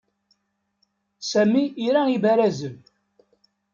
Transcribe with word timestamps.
Sami 1.29 1.63
ira 1.85 2.01
ibarazen. 2.15 2.75